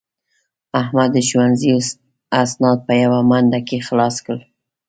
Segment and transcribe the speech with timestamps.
[0.79, 1.69] احمد د ښوونځي
[2.43, 4.39] اسناد په یوه منډه کې خلاص کړل.